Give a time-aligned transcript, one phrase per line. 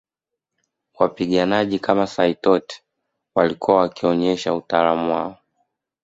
[0.99, 2.81] Wapiganaji kama Saitoti
[3.35, 5.37] walikuwa wameonyesha utaalam wao